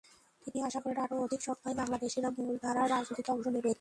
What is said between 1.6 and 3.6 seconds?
বাংলাদেশিরা মূলধারার রাজনীতিতে অংশ